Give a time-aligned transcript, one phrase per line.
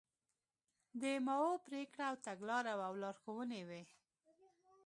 [1.01, 3.83] د ماوو پرېکړه او تګلاره وه او لارښوونې وې.